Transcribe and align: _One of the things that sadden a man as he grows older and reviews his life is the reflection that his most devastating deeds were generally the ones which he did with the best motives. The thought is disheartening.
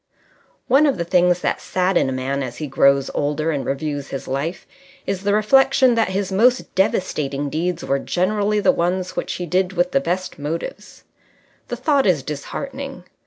_One 0.67 0.87
of 0.87 0.97
the 0.97 1.03
things 1.05 1.41
that 1.41 1.61
sadden 1.61 2.09
a 2.09 2.11
man 2.11 2.41
as 2.41 2.57
he 2.57 2.65
grows 2.65 3.11
older 3.13 3.51
and 3.51 3.63
reviews 3.63 4.07
his 4.07 4.27
life 4.27 4.65
is 5.05 5.21
the 5.21 5.33
reflection 5.35 5.93
that 5.93 6.07
his 6.09 6.31
most 6.31 6.73
devastating 6.73 7.51
deeds 7.51 7.83
were 7.85 7.99
generally 7.99 8.59
the 8.59 8.71
ones 8.71 9.15
which 9.15 9.33
he 9.33 9.45
did 9.45 9.73
with 9.73 9.91
the 9.91 10.01
best 10.01 10.39
motives. 10.39 11.03
The 11.67 11.75
thought 11.77 12.07
is 12.07 12.23
disheartening. 12.23 13.03